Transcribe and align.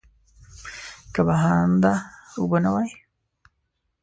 که 1.13 1.21
بهانده 1.27 1.93
اوبه 2.39 2.57
نه 2.63 2.69
وای. 2.73 2.89